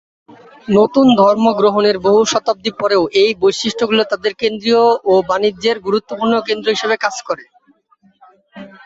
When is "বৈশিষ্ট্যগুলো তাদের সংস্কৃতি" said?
3.41-4.71